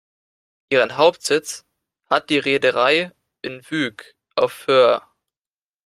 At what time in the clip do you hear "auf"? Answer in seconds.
4.35-4.51